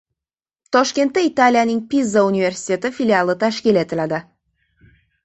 [0.75, 4.21] Toshkentda Italiyaning Piza universiteti filiali tashkil etiladi